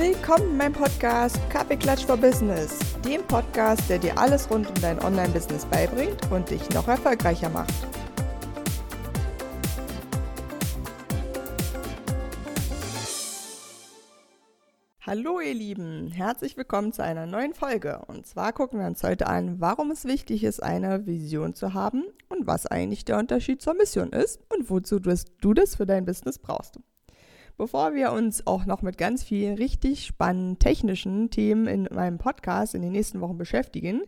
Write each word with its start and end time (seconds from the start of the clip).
Willkommen 0.00 0.52
in 0.52 0.56
meinem 0.56 0.72
Podcast 0.72 1.38
Kaffeeklatsch 1.50 2.06
for 2.06 2.16
Business, 2.16 2.78
dem 3.04 3.22
Podcast, 3.24 3.82
der 3.90 3.98
dir 3.98 4.16
alles 4.16 4.50
rund 4.50 4.66
um 4.66 4.74
dein 4.80 4.98
Online-Business 4.98 5.66
beibringt 5.66 6.18
und 6.30 6.48
dich 6.48 6.66
noch 6.70 6.88
erfolgreicher 6.88 7.50
macht. 7.50 7.74
Hallo 15.02 15.38
ihr 15.38 15.52
Lieben, 15.52 16.10
herzlich 16.10 16.56
willkommen 16.56 16.94
zu 16.94 17.04
einer 17.04 17.26
neuen 17.26 17.52
Folge. 17.52 18.00
Und 18.06 18.26
zwar 18.26 18.54
gucken 18.54 18.80
wir 18.80 18.86
uns 18.86 19.02
heute 19.02 19.26
an, 19.26 19.60
warum 19.60 19.90
es 19.90 20.06
wichtig 20.06 20.44
ist, 20.44 20.62
eine 20.62 21.04
Vision 21.04 21.54
zu 21.54 21.74
haben 21.74 22.04
und 22.30 22.46
was 22.46 22.64
eigentlich 22.66 23.04
der 23.04 23.18
Unterschied 23.18 23.60
zur 23.60 23.74
Mission 23.74 24.14
ist 24.14 24.40
und 24.48 24.70
wozu 24.70 24.98
du 24.98 25.52
das 25.52 25.76
für 25.76 25.84
dein 25.84 26.06
Business 26.06 26.38
brauchst. 26.38 26.80
Bevor 27.60 27.94
wir 27.94 28.12
uns 28.12 28.46
auch 28.46 28.64
noch 28.64 28.80
mit 28.80 28.96
ganz 28.96 29.22
vielen 29.22 29.54
richtig 29.54 30.06
spannenden 30.06 30.58
technischen 30.58 31.28
Themen 31.28 31.66
in 31.66 31.86
meinem 31.92 32.16
Podcast 32.16 32.74
in 32.74 32.80
den 32.80 32.92
nächsten 32.92 33.20
Wochen 33.20 33.36
beschäftigen, 33.36 34.00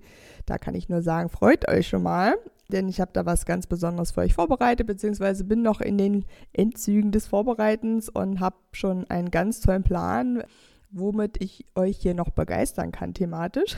da 0.46 0.56
kann 0.56 0.74
ich 0.74 0.88
nur 0.88 1.02
sagen, 1.02 1.28
freut 1.28 1.68
euch 1.68 1.86
schon 1.86 2.02
mal, 2.02 2.36
denn 2.68 2.88
ich 2.88 2.98
habe 2.98 3.10
da 3.12 3.26
was 3.26 3.44
ganz 3.44 3.66
Besonderes 3.66 4.12
für 4.12 4.22
euch 4.22 4.32
vorbereitet, 4.32 4.86
beziehungsweise 4.86 5.44
bin 5.44 5.60
noch 5.60 5.82
in 5.82 5.98
den 5.98 6.24
Endzügen 6.54 7.12
des 7.12 7.26
Vorbereitens 7.26 8.08
und 8.08 8.40
habe 8.40 8.56
schon 8.72 9.04
einen 9.10 9.30
ganz 9.30 9.60
tollen 9.60 9.82
Plan, 9.82 10.42
womit 10.90 11.42
ich 11.42 11.66
euch 11.74 11.98
hier 11.98 12.14
noch 12.14 12.30
begeistern 12.30 12.90
kann 12.90 13.12
thematisch. 13.12 13.76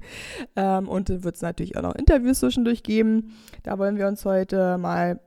ähm, 0.56 0.88
und 0.88 1.10
dann 1.10 1.24
wird 1.24 1.36
es 1.36 1.42
natürlich 1.42 1.76
auch 1.76 1.82
noch 1.82 1.94
Interviews 1.94 2.40
zwischendurch 2.40 2.82
geben. 2.82 3.34
Da 3.64 3.78
wollen 3.78 3.98
wir 3.98 4.08
uns 4.08 4.24
heute 4.24 4.78
mal 4.78 5.20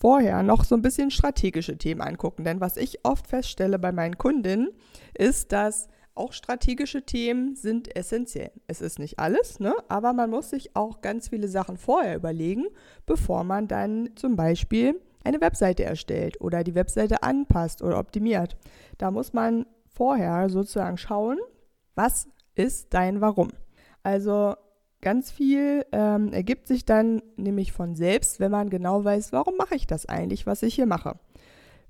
vorher 0.00 0.42
noch 0.42 0.64
so 0.64 0.74
ein 0.74 0.82
bisschen 0.82 1.10
strategische 1.10 1.76
Themen 1.76 2.00
angucken. 2.00 2.44
Denn 2.44 2.60
was 2.60 2.78
ich 2.78 3.04
oft 3.04 3.26
feststelle 3.26 3.78
bei 3.78 3.92
meinen 3.92 4.16
Kundinnen, 4.16 4.70
ist, 5.14 5.52
dass 5.52 5.88
auch 6.14 6.32
strategische 6.32 7.02
Themen 7.04 7.54
sind 7.54 7.94
essentiell. 7.94 8.50
Es 8.66 8.80
ist 8.80 8.98
nicht 8.98 9.18
alles, 9.18 9.60
ne? 9.60 9.74
aber 9.88 10.14
man 10.14 10.30
muss 10.30 10.50
sich 10.50 10.74
auch 10.74 11.02
ganz 11.02 11.28
viele 11.28 11.48
Sachen 11.48 11.76
vorher 11.76 12.16
überlegen, 12.16 12.64
bevor 13.04 13.44
man 13.44 13.68
dann 13.68 14.10
zum 14.16 14.36
Beispiel 14.36 15.00
eine 15.22 15.40
Webseite 15.42 15.84
erstellt 15.84 16.40
oder 16.40 16.64
die 16.64 16.74
Webseite 16.74 17.22
anpasst 17.22 17.82
oder 17.82 17.98
optimiert. 17.98 18.56
Da 18.96 19.10
muss 19.10 19.34
man 19.34 19.66
vorher 19.86 20.48
sozusagen 20.48 20.96
schauen, 20.96 21.38
was 21.94 22.26
ist 22.54 22.94
dein 22.94 23.20
Warum. 23.20 23.50
Also 24.02 24.54
ganz 25.00 25.30
viel 25.30 25.84
ähm, 25.92 26.32
ergibt 26.32 26.66
sich 26.66 26.84
dann 26.84 27.22
nämlich 27.36 27.72
von 27.72 27.94
selbst, 27.94 28.40
wenn 28.40 28.50
man 28.50 28.70
genau 28.70 29.04
weiß, 29.04 29.32
warum 29.32 29.56
mache 29.56 29.74
ich 29.74 29.86
das 29.86 30.06
eigentlich, 30.06 30.46
was 30.46 30.62
ich 30.62 30.74
hier 30.74 30.86
mache. 30.86 31.18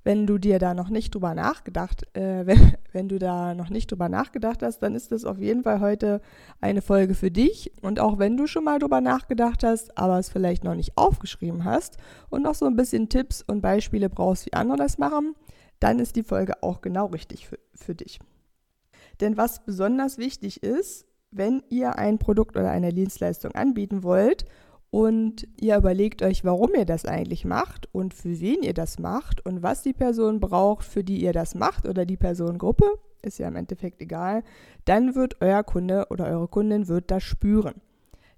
Wenn 0.03 0.25
du 0.25 0.39
dir 0.39 0.57
da 0.57 0.73
noch 0.73 0.89
nicht 0.89 1.13
drüber 1.13 1.35
nachgedacht, 1.35 2.07
äh, 2.15 2.45
wenn, 2.45 2.73
wenn 2.91 3.09
du 3.09 3.19
da 3.19 3.53
noch 3.53 3.69
nicht 3.69 3.91
drüber 3.91 4.09
nachgedacht 4.09 4.63
hast, 4.63 4.79
dann 4.79 4.95
ist 4.95 5.11
das 5.11 5.25
auf 5.25 5.37
jeden 5.37 5.63
Fall 5.63 5.79
heute 5.79 6.21
eine 6.59 6.81
Folge 6.81 7.13
für 7.13 7.31
dich. 7.31 7.71
Und 7.81 7.99
auch 7.99 8.17
wenn 8.17 8.37
du 8.37 8.47
schon 8.47 8.63
mal 8.63 8.79
drüber 8.79 9.01
nachgedacht 9.01 9.63
hast, 9.63 9.97
aber 9.97 10.17
es 10.17 10.29
vielleicht 10.29 10.63
noch 10.63 10.75
nicht 10.75 10.97
aufgeschrieben 10.97 11.65
hast 11.65 11.97
und 12.29 12.43
noch 12.43 12.55
so 12.55 12.65
ein 12.65 12.75
bisschen 12.75 13.09
Tipps 13.09 13.41
und 13.41 13.61
Beispiele 13.61 14.09
brauchst, 14.09 14.45
wie 14.45 14.53
andere 14.53 14.77
das 14.77 14.97
machen, 14.97 15.35
dann 15.79 15.99
ist 15.99 16.15
die 16.15 16.23
Folge 16.23 16.63
auch 16.63 16.81
genau 16.81 17.07
richtig 17.07 17.47
für, 17.47 17.59
für 17.73 17.95
dich. 17.95 18.19
Denn 19.19 19.37
was 19.37 19.63
besonders 19.63 20.17
wichtig 20.17 20.63
ist, 20.63 21.05
wenn 21.31 21.63
ihr 21.69 21.97
ein 21.97 22.19
Produkt 22.19 22.57
oder 22.57 22.69
eine 22.71 22.93
Dienstleistung 22.93 23.53
anbieten 23.53 24.03
wollt 24.03 24.45
und 24.89 25.47
ihr 25.59 25.77
überlegt 25.77 26.21
euch, 26.21 26.43
warum 26.43 26.75
ihr 26.75 26.85
das 26.85 27.05
eigentlich 27.05 27.45
macht 27.45 27.87
und 27.93 28.13
für 28.13 28.39
wen 28.41 28.61
ihr 28.61 28.73
das 28.73 28.99
macht 28.99 29.43
und 29.45 29.63
was 29.63 29.81
die 29.81 29.93
Person 29.93 30.41
braucht, 30.41 30.85
für 30.85 31.03
die 31.03 31.21
ihr 31.23 31.33
das 31.33 31.55
macht 31.55 31.87
oder 31.87 32.05
die 32.05 32.17
Personengruppe, 32.17 32.85
ist 33.21 33.39
ja 33.39 33.47
im 33.47 33.55
Endeffekt 33.55 34.01
egal, 34.01 34.43
dann 34.85 35.15
wird 35.15 35.37
euer 35.39 35.63
Kunde 35.63 36.07
oder 36.09 36.25
eure 36.25 36.47
Kundin 36.47 36.87
wird 36.87 37.09
das 37.09 37.23
spüren. 37.23 37.75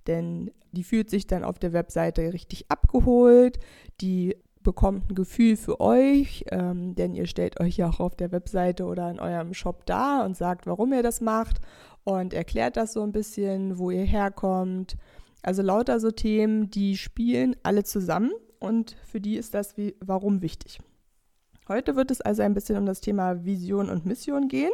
Denn 0.06 0.52
die 0.72 0.84
fühlt 0.84 1.10
sich 1.10 1.26
dann 1.28 1.44
auf 1.44 1.58
der 1.58 1.74
Webseite 1.74 2.34
richtig 2.34 2.70
abgeholt, 2.70 3.58
die 4.02 4.36
bekommt 4.62 5.10
ein 5.10 5.16
Gefühl 5.16 5.58
für 5.58 5.80
euch, 5.80 6.46
ähm, 6.52 6.96
denn 6.96 7.14
ihr 7.14 7.28
stellt 7.28 7.60
euch 7.60 7.78
ja 7.78 7.90
auch 7.90 8.00
auf 8.00 8.16
der 8.16 8.32
Webseite 8.32 8.86
oder 8.86 9.10
in 9.10 9.20
eurem 9.20 9.54
Shop 9.54 9.86
dar 9.86 10.26
und 10.26 10.38
sagt, 10.38 10.66
warum 10.66 10.94
ihr 10.94 11.04
das 11.04 11.22
macht 11.22 11.60
und 12.04 12.34
erklärt 12.34 12.78
das 12.78 12.94
so 12.94 13.02
ein 13.04 13.12
bisschen, 13.12 13.78
wo 13.78 13.92
ihr 13.92 14.04
herkommt. 14.04 14.98
Also 15.42 15.62
lauter 15.62 16.00
so 16.00 16.12
Themen, 16.12 16.70
die 16.70 16.98
spielen 16.98 17.56
alle 17.64 17.84
zusammen 17.84 18.32
und 18.60 18.96
für 19.06 19.20
die 19.20 19.36
ist 19.36 19.54
das 19.54 19.78
wie, 19.78 19.96
warum 20.00 20.42
wichtig. 20.42 20.80
Heute 21.68 21.96
wird 21.96 22.12
es 22.12 22.22
also 22.22 22.42
ein 22.42 22.54
bisschen 22.54 22.78
um 22.78 22.86
das 22.86 23.02
Thema 23.02 23.46
Vision 23.46 23.90
und 23.90 24.06
Mission 24.06 24.48
gehen. 24.48 24.72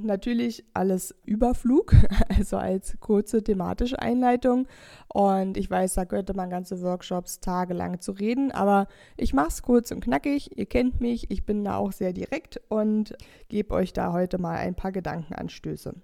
Natürlich 0.00 0.64
alles 0.74 1.14
Überflug, 1.24 1.92
also 2.36 2.56
als 2.56 2.98
kurze 3.00 3.42
thematische 3.42 3.98
Einleitung. 3.98 4.68
Und 5.12 5.56
ich 5.56 5.68
weiß, 5.68 5.94
da 5.94 6.04
könnte 6.04 6.34
man 6.34 6.50
ganze 6.50 6.80
Workshops 6.82 7.40
tagelang 7.40 8.00
zu 8.00 8.12
reden, 8.12 8.52
aber 8.52 8.86
ich 9.16 9.34
mache 9.34 9.48
es 9.48 9.62
kurz 9.62 9.90
und 9.90 10.00
knackig. 10.00 10.56
Ihr 10.56 10.66
kennt 10.66 11.00
mich, 11.00 11.30
ich 11.30 11.44
bin 11.44 11.64
da 11.64 11.76
auch 11.76 11.90
sehr 11.90 12.12
direkt 12.12 12.60
und 12.68 13.16
gebe 13.48 13.74
euch 13.74 13.92
da 13.92 14.12
heute 14.12 14.38
mal 14.38 14.56
ein 14.56 14.76
paar 14.76 14.92
Gedankenanstöße. 14.92 15.94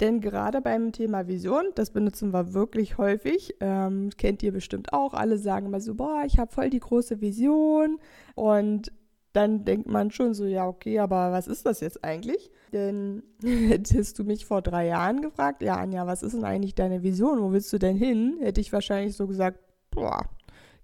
Denn 0.00 0.20
gerade 0.20 0.62
beim 0.62 0.92
Thema 0.92 1.28
Vision, 1.28 1.66
das 1.74 1.90
benutzen 1.90 2.32
wir 2.32 2.54
wirklich 2.54 2.96
häufig, 2.96 3.54
ähm, 3.60 4.10
kennt 4.16 4.42
ihr 4.42 4.52
bestimmt 4.52 4.94
auch, 4.94 5.12
alle 5.12 5.36
sagen 5.36 5.66
immer 5.66 5.80
so, 5.80 5.94
boah, 5.94 6.22
ich 6.26 6.38
habe 6.38 6.50
voll 6.50 6.70
die 6.70 6.80
große 6.80 7.20
Vision 7.20 7.98
und 8.34 8.90
dann 9.32 9.64
denkt 9.64 9.88
man 9.88 10.10
schon 10.10 10.34
so, 10.34 10.44
ja, 10.44 10.66
okay, 10.66 10.98
aber 10.98 11.30
was 11.32 11.46
ist 11.46 11.66
das 11.66 11.80
jetzt 11.80 12.02
eigentlich? 12.02 12.50
Denn 12.72 13.22
hättest 13.42 14.18
du 14.18 14.24
mich 14.24 14.46
vor 14.46 14.62
drei 14.62 14.86
Jahren 14.86 15.20
gefragt, 15.20 15.62
ja, 15.62 15.76
Anja, 15.76 16.06
was 16.06 16.22
ist 16.22 16.32
denn 16.32 16.44
eigentlich 16.44 16.74
deine 16.74 17.02
Vision? 17.02 17.40
Wo 17.40 17.52
willst 17.52 17.72
du 17.72 17.78
denn 17.78 17.96
hin? 17.96 18.38
Hätte 18.40 18.60
ich 18.60 18.72
wahrscheinlich 18.72 19.16
so 19.16 19.26
gesagt, 19.26 19.58
boah, 19.90 20.22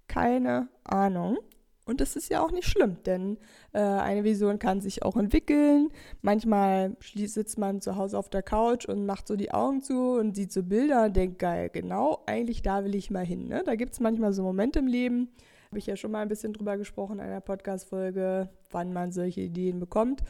keine 0.06 0.69
Ahnung. 0.84 1.38
Und 1.87 2.01
das 2.01 2.17
ist 2.17 2.29
ja 2.31 2.43
auch 2.43 2.51
nicht 2.51 2.67
schlimm, 2.69 2.97
denn 3.07 3.39
äh, 3.73 3.79
eine 3.79 4.25
Vision 4.25 4.59
kann 4.59 4.81
sich 4.81 5.05
auch 5.05 5.17
entwickeln. 5.17 5.91
Manchmal 6.21 6.97
sitzt 7.01 7.59
man 7.59 7.81
zu 7.81 7.95
Hause 7.95 8.19
auf 8.19 8.29
der 8.29 8.43
Couch 8.43 8.87
und 8.87 9.07
macht 9.07 9.29
so 9.29 9.37
die 9.37 9.53
Augen 9.53 9.83
zu 9.83 10.19
und 10.19 10.35
sieht 10.35 10.51
so 10.51 10.65
Bilder 10.65 11.05
und 11.05 11.15
denkt, 11.15 11.39
geil, 11.39 11.71
genau, 11.73 12.25
eigentlich 12.27 12.63
da 12.63 12.85
will 12.85 12.97
ich 12.97 13.13
mal 13.13 13.25
hin. 13.25 13.47
Ne? 13.47 13.63
Da 13.65 13.77
gibt 13.77 13.93
es 13.93 14.01
manchmal 14.01 14.33
so 14.33 14.43
Momente 14.43 14.81
im 14.81 14.89
Leben, 14.89 15.29
habe 15.69 15.79
ich 15.79 15.87
ja 15.87 15.95
schon 15.95 16.11
mal 16.11 16.23
ein 16.23 16.29
bisschen 16.29 16.53
drüber 16.53 16.77
gesprochen 16.77 17.21
in 17.21 17.27
einer 17.27 17.41
Podcast-Folge, 17.41 18.49
wann 18.71 18.93
man 18.93 19.13
solche 19.13 19.43
Ideen 19.43 19.79
bekommt. 19.79 20.25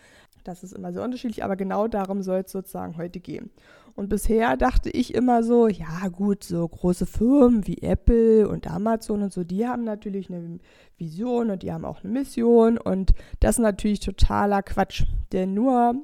Das 0.47 0.63
ist 0.63 0.73
immer 0.73 0.93
sehr 0.93 1.03
unterschiedlich, 1.03 1.45
aber 1.45 1.57
genau 1.57 1.89
darum 1.89 2.23
soll 2.23 2.43
es 2.45 2.53
sozusagen 2.53 2.97
heute 2.97 3.21
gehen. 3.21 3.51
Und 3.97 4.09
bisher 4.11 4.57
dachte 4.57 4.91
ich 4.91 5.15
immer 5.15 5.43
so, 5.43 5.69
ja 5.69 6.09
gut, 6.09 6.45
so 6.45 6.69
große 6.69 7.07
Firmen 7.07 7.67
wie 7.67 7.79
Apple 7.79 8.47
und 8.47 8.71
Amazon 8.71 9.23
und 9.23 9.33
so, 9.33 9.43
die 9.43 9.67
haben 9.67 9.85
natürlich 9.85 10.31
eine 10.31 10.59
Vision 10.99 11.51
und 11.51 11.63
die 11.63 11.73
haben 11.73 11.87
auch 11.87 12.05
eine 12.05 12.13
Mission 12.13 12.77
und 12.79 13.15
das 13.41 13.57
ist 13.57 13.63
natürlich 13.63 14.01
totaler 14.01 14.63
Quatsch. 14.63 15.05
Denn 15.33 15.55
nur, 15.55 15.95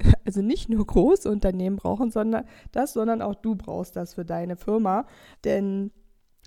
also 0.24 0.42
nicht 0.42 0.68
nur 0.68 0.86
große 0.86 1.28
Unternehmen 1.28 1.76
brauchen 1.76 2.10
sondern 2.12 2.44
das, 2.70 2.92
sondern 2.92 3.20
auch 3.20 3.34
du 3.34 3.56
brauchst 3.56 3.96
das 3.96 4.14
für 4.14 4.24
deine 4.24 4.56
Firma. 4.56 5.06
Denn 5.44 5.90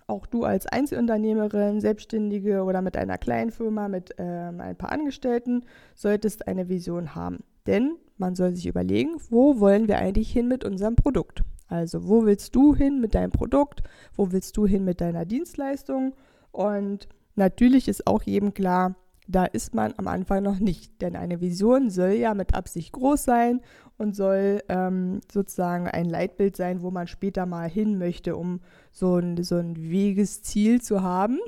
auch 0.07 0.25
du 0.25 0.43
als 0.43 0.65
Einzelunternehmerin, 0.65 1.81
Selbstständige 1.81 2.63
oder 2.63 2.81
mit 2.81 2.97
einer 2.97 3.17
kleinen 3.17 3.51
Firma 3.51 3.87
mit 3.87 4.15
ähm, 4.17 4.59
ein 4.59 4.75
paar 4.75 4.91
Angestellten 4.91 5.63
solltest 5.95 6.47
eine 6.47 6.69
Vision 6.69 7.15
haben. 7.15 7.43
Denn 7.67 7.95
man 8.17 8.35
soll 8.35 8.55
sich 8.55 8.67
überlegen, 8.67 9.15
wo 9.29 9.59
wollen 9.59 9.87
wir 9.87 9.97
eigentlich 9.97 10.31
hin 10.31 10.47
mit 10.47 10.63
unserem 10.63 10.95
Produkt? 10.95 11.43
Also 11.67 12.07
wo 12.07 12.25
willst 12.25 12.55
du 12.55 12.75
hin 12.75 12.99
mit 12.99 13.15
deinem 13.15 13.31
Produkt? 13.31 13.83
Wo 14.15 14.31
willst 14.31 14.57
du 14.57 14.67
hin 14.67 14.83
mit 14.83 15.01
deiner 15.01 15.25
Dienstleistung? 15.25 16.13
Und 16.51 17.07
natürlich 17.35 17.87
ist 17.87 18.05
auch 18.05 18.23
jedem 18.23 18.53
klar, 18.53 18.95
da 19.27 19.45
ist 19.45 19.73
man 19.73 19.93
am 19.97 20.07
Anfang 20.07 20.43
noch 20.43 20.59
nicht. 20.59 21.01
Denn 21.01 21.15
eine 21.15 21.41
Vision 21.41 21.89
soll 21.89 22.13
ja 22.13 22.33
mit 22.33 22.53
Absicht 22.53 22.91
groß 22.91 23.23
sein 23.23 23.61
und 23.97 24.15
soll 24.15 24.61
ähm, 24.69 25.21
sozusagen 25.31 25.87
ein 25.87 26.05
Leitbild 26.05 26.57
sein, 26.57 26.81
wo 26.81 26.91
man 26.91 27.07
später 27.07 27.45
mal 27.45 27.69
hin 27.69 27.97
möchte, 27.97 28.35
um 28.35 28.61
so 28.91 29.17
ein, 29.17 29.43
so 29.43 29.57
ein 29.57 29.75
Wegesziel 29.77 30.81
zu 30.81 31.01
haben. 31.01 31.39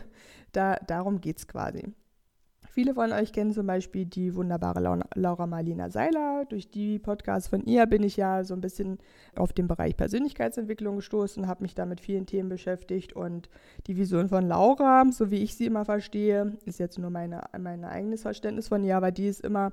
da, 0.52 0.76
darum 0.76 1.20
geht 1.20 1.38
es 1.38 1.48
quasi. 1.48 1.94
Viele 2.74 2.94
von 2.94 3.12
euch 3.12 3.34
kennen 3.34 3.52
zum 3.52 3.66
Beispiel 3.66 4.06
die 4.06 4.34
wunderbare 4.34 4.80
Laura 5.14 5.46
Marlina 5.46 5.90
Seiler. 5.90 6.46
Durch 6.48 6.70
die 6.70 6.98
Podcasts 6.98 7.50
von 7.50 7.66
ihr 7.66 7.84
bin 7.84 8.02
ich 8.02 8.16
ja 8.16 8.44
so 8.44 8.54
ein 8.54 8.62
bisschen 8.62 8.96
auf 9.36 9.52
den 9.52 9.68
Bereich 9.68 9.94
Persönlichkeitsentwicklung 9.94 10.96
gestoßen, 10.96 11.46
habe 11.46 11.64
mich 11.64 11.74
da 11.74 11.84
mit 11.84 12.00
vielen 12.00 12.24
Themen 12.24 12.48
beschäftigt 12.48 13.12
und 13.12 13.50
die 13.86 13.98
Vision 13.98 14.30
von 14.30 14.48
Laura, 14.48 15.04
so 15.12 15.30
wie 15.30 15.42
ich 15.42 15.54
sie 15.54 15.66
immer 15.66 15.84
verstehe, 15.84 16.56
ist 16.64 16.78
jetzt 16.78 16.98
nur 16.98 17.10
meine, 17.10 17.42
mein 17.60 17.84
eigenes 17.84 18.22
Verständnis 18.22 18.68
von 18.68 18.82
ihr, 18.82 18.96
aber 18.96 19.10
die 19.10 19.26
ist 19.26 19.42
immer 19.42 19.72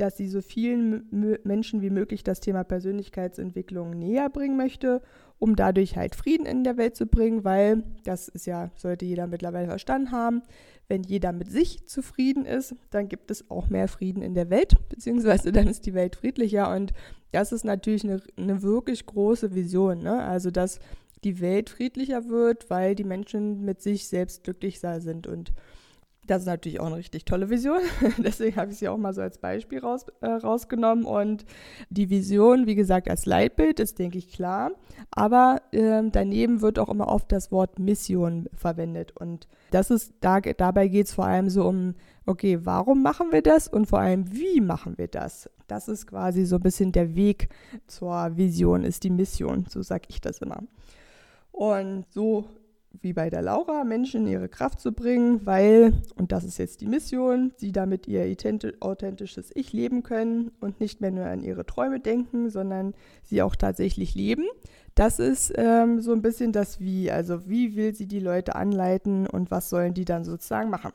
dass 0.00 0.16
sie 0.16 0.28
so 0.28 0.40
vielen 0.40 1.36
Menschen 1.44 1.82
wie 1.82 1.90
möglich 1.90 2.24
das 2.24 2.40
Thema 2.40 2.64
Persönlichkeitsentwicklung 2.64 3.90
näher 3.90 4.30
bringen 4.30 4.56
möchte, 4.56 5.02
um 5.38 5.56
dadurch 5.56 5.96
halt 5.96 6.14
Frieden 6.14 6.46
in 6.46 6.64
der 6.64 6.76
Welt 6.76 6.96
zu 6.96 7.06
bringen, 7.06 7.44
weil 7.44 7.82
das 8.04 8.28
ist 8.28 8.46
ja, 8.46 8.70
sollte 8.76 9.04
jeder 9.04 9.26
mittlerweile 9.26 9.68
verstanden 9.68 10.10
haben, 10.12 10.42
wenn 10.88 11.02
jeder 11.02 11.32
mit 11.32 11.50
sich 11.50 11.86
zufrieden 11.86 12.46
ist, 12.46 12.74
dann 12.90 13.08
gibt 13.08 13.30
es 13.30 13.50
auch 13.50 13.68
mehr 13.68 13.88
Frieden 13.88 14.22
in 14.22 14.34
der 14.34 14.50
Welt, 14.50 14.74
beziehungsweise 14.88 15.52
dann 15.52 15.68
ist 15.68 15.86
die 15.86 15.94
Welt 15.94 16.16
friedlicher 16.16 16.74
und 16.74 16.92
das 17.32 17.52
ist 17.52 17.64
natürlich 17.64 18.04
eine, 18.04 18.20
eine 18.36 18.62
wirklich 18.62 19.06
große 19.06 19.54
Vision, 19.54 20.02
ne? 20.02 20.22
also 20.22 20.50
dass 20.50 20.80
die 21.24 21.40
Welt 21.40 21.70
friedlicher 21.70 22.28
wird, 22.28 22.70
weil 22.70 22.94
die 22.94 23.04
Menschen 23.04 23.64
mit 23.64 23.82
sich 23.82 24.08
selbst 24.08 24.44
glücklicher 24.44 25.00
sind 25.00 25.26
und 25.26 25.52
das 26.26 26.42
ist 26.42 26.46
natürlich 26.46 26.80
auch 26.80 26.86
eine 26.86 26.96
richtig 26.96 27.24
tolle 27.24 27.50
Vision. 27.50 27.80
Deswegen 28.18 28.56
habe 28.56 28.70
ich 28.70 28.78
sie 28.78 28.88
auch 28.88 28.96
mal 28.96 29.12
so 29.12 29.20
als 29.20 29.38
Beispiel 29.38 29.80
raus, 29.80 30.06
äh, 30.20 30.28
rausgenommen. 30.28 31.04
Und 31.04 31.44
die 31.88 32.10
Vision, 32.10 32.66
wie 32.66 32.74
gesagt, 32.74 33.08
als 33.08 33.26
Leitbild 33.26 33.80
ist, 33.80 33.98
denke 33.98 34.18
ich, 34.18 34.30
klar. 34.30 34.70
Aber 35.10 35.62
äh, 35.72 36.02
daneben 36.10 36.60
wird 36.60 36.78
auch 36.78 36.88
immer 36.88 37.08
oft 37.08 37.32
das 37.32 37.50
Wort 37.50 37.78
Mission 37.78 38.48
verwendet. 38.54 39.16
Und 39.16 39.48
das 39.70 39.90
ist, 39.90 40.12
da, 40.20 40.40
dabei 40.40 40.88
geht 40.88 41.06
es 41.06 41.14
vor 41.14 41.24
allem 41.26 41.48
so 41.48 41.66
um, 41.66 41.94
okay, 42.26 42.60
warum 42.62 43.02
machen 43.02 43.32
wir 43.32 43.42
das 43.42 43.66
und 43.66 43.86
vor 43.86 44.00
allem, 44.00 44.32
wie 44.32 44.60
machen 44.60 44.98
wir 44.98 45.08
das? 45.08 45.50
Das 45.66 45.88
ist 45.88 46.06
quasi 46.06 46.44
so 46.44 46.56
ein 46.56 46.62
bisschen 46.62 46.92
der 46.92 47.16
Weg 47.16 47.48
zur 47.86 48.36
Vision, 48.36 48.84
ist 48.84 49.04
die 49.04 49.10
Mission. 49.10 49.66
So 49.68 49.82
sage 49.82 50.04
ich 50.08 50.20
das 50.20 50.38
immer. 50.38 50.62
Und 51.52 52.04
so 52.10 52.44
wie 53.00 53.12
bei 53.12 53.30
der 53.30 53.42
Laura, 53.42 53.84
Menschen 53.84 54.26
in 54.26 54.32
ihre 54.32 54.48
Kraft 54.48 54.80
zu 54.80 54.92
bringen, 54.92 55.46
weil, 55.46 55.92
und 56.16 56.32
das 56.32 56.44
ist 56.44 56.58
jetzt 56.58 56.80
die 56.80 56.86
Mission, 56.86 57.52
sie 57.56 57.72
damit 57.72 58.06
ihr 58.06 58.26
authentisches 58.80 59.50
Ich 59.54 59.72
leben 59.72 60.02
können 60.02 60.50
und 60.60 60.80
nicht 60.80 61.00
mehr 61.00 61.10
nur 61.10 61.26
an 61.26 61.42
ihre 61.42 61.64
Träume 61.64 62.00
denken, 62.00 62.50
sondern 62.50 62.94
sie 63.22 63.42
auch 63.42 63.56
tatsächlich 63.56 64.14
leben. 64.14 64.44
Das 64.94 65.18
ist 65.18 65.52
ähm, 65.56 66.00
so 66.00 66.12
ein 66.12 66.22
bisschen 66.22 66.52
das 66.52 66.80
Wie, 66.80 67.10
also 67.10 67.48
wie 67.48 67.76
will 67.76 67.94
sie 67.94 68.06
die 68.06 68.20
Leute 68.20 68.54
anleiten 68.54 69.26
und 69.26 69.50
was 69.50 69.70
sollen 69.70 69.94
die 69.94 70.04
dann 70.04 70.24
sozusagen 70.24 70.70
machen. 70.70 70.92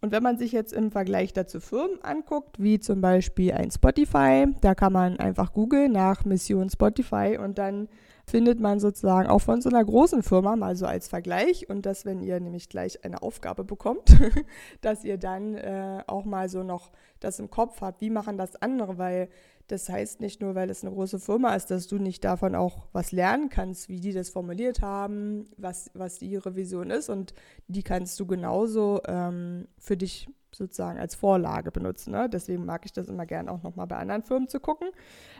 Und 0.00 0.12
wenn 0.12 0.22
man 0.22 0.38
sich 0.38 0.52
jetzt 0.52 0.72
im 0.72 0.90
Vergleich 0.90 1.32
dazu 1.32 1.60
Firmen 1.60 2.02
anguckt, 2.02 2.62
wie 2.62 2.78
zum 2.78 3.00
Beispiel 3.00 3.52
ein 3.52 3.70
Spotify, 3.70 4.46
da 4.60 4.74
kann 4.74 4.92
man 4.92 5.18
einfach 5.18 5.52
googeln 5.52 5.92
nach 5.92 6.24
Mission 6.24 6.70
Spotify 6.70 7.38
und 7.42 7.58
dann 7.58 7.88
findet 8.28 8.58
man 8.58 8.80
sozusagen 8.80 9.28
auch 9.28 9.40
von 9.40 9.60
so 9.60 9.68
einer 9.68 9.84
großen 9.84 10.22
Firma 10.22 10.56
mal 10.56 10.74
so 10.74 10.86
als 10.86 11.08
Vergleich 11.08 11.70
und 11.70 11.86
dass, 11.86 12.04
wenn 12.04 12.20
ihr 12.20 12.40
nämlich 12.40 12.68
gleich 12.68 13.04
eine 13.04 13.22
Aufgabe 13.22 13.62
bekommt, 13.64 14.16
dass 14.80 15.04
ihr 15.04 15.16
dann 15.16 15.54
äh, 15.54 16.02
auch 16.06 16.24
mal 16.24 16.48
so 16.48 16.62
noch 16.62 16.90
das 17.20 17.38
im 17.38 17.50
Kopf 17.50 17.80
habt, 17.80 18.00
wie 18.00 18.10
machen 18.10 18.36
das 18.36 18.60
andere, 18.60 18.98
weil 18.98 19.28
das 19.68 19.88
heißt 19.88 20.20
nicht 20.20 20.40
nur, 20.40 20.54
weil 20.54 20.70
es 20.70 20.84
eine 20.84 20.94
große 20.94 21.18
Firma 21.18 21.54
ist, 21.54 21.70
dass 21.70 21.88
du 21.88 21.98
nicht 21.98 22.24
davon 22.24 22.54
auch 22.54 22.86
was 22.92 23.12
lernen 23.12 23.48
kannst, 23.48 23.88
wie 23.88 24.00
die 24.00 24.12
das 24.12 24.30
formuliert 24.30 24.80
haben, 24.80 25.48
was, 25.56 25.90
was 25.94 26.22
ihre 26.22 26.54
Vision 26.54 26.90
ist 26.90 27.08
und 27.08 27.34
die 27.66 27.82
kannst 27.82 28.18
du 28.20 28.26
genauso 28.26 29.00
ähm, 29.06 29.66
für 29.78 29.96
dich 29.96 30.28
sozusagen 30.54 30.98
als 30.98 31.14
Vorlage 31.14 31.70
benutzen. 31.70 32.12
Ne? 32.12 32.28
Deswegen 32.28 32.64
mag 32.64 32.84
ich 32.84 32.92
das 32.92 33.08
immer 33.08 33.26
gerne 33.26 33.50
auch 33.50 33.62
nochmal 33.62 33.86
bei 33.86 33.96
anderen 33.96 34.22
Firmen 34.22 34.48
zu 34.48 34.60
gucken. 34.60 34.88